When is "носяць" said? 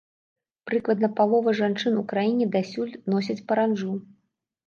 3.15-3.39